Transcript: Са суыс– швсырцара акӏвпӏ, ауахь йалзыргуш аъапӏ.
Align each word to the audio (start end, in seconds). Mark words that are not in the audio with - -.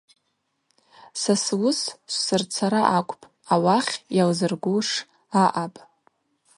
Са 1.21 1.35
суыс– 1.43 1.79
швсырцара 2.13 2.81
акӏвпӏ, 2.97 3.29
ауахь 3.53 3.93
йалзыргуш 4.17 4.89
аъапӏ. 5.41 5.79